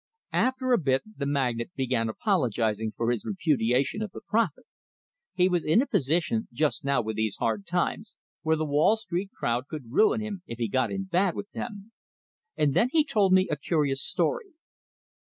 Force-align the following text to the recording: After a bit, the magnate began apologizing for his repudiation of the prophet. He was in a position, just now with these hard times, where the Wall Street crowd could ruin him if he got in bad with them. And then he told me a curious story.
After 0.33 0.71
a 0.73 0.79
bit, 0.79 1.03
the 1.17 1.27
magnate 1.27 1.75
began 1.75 2.09
apologizing 2.09 2.93
for 2.97 3.11
his 3.11 3.23
repudiation 3.23 4.01
of 4.01 4.09
the 4.09 4.21
prophet. 4.27 4.65
He 5.35 5.47
was 5.47 5.63
in 5.63 5.79
a 5.79 5.85
position, 5.85 6.47
just 6.51 6.83
now 6.83 7.03
with 7.03 7.17
these 7.17 7.37
hard 7.37 7.67
times, 7.67 8.15
where 8.41 8.55
the 8.55 8.65
Wall 8.65 8.95
Street 8.95 9.29
crowd 9.37 9.67
could 9.67 9.91
ruin 9.91 10.19
him 10.19 10.41
if 10.47 10.57
he 10.57 10.67
got 10.67 10.91
in 10.91 11.03
bad 11.03 11.35
with 11.35 11.51
them. 11.51 11.91
And 12.57 12.73
then 12.73 12.89
he 12.91 13.05
told 13.05 13.31
me 13.31 13.47
a 13.51 13.55
curious 13.57 14.01
story. 14.03 14.53